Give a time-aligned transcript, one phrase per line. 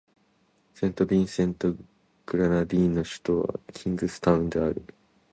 [0.73, 1.85] セントビンセント・グ
[2.39, 4.83] レナディーンの首都はキングスタウンである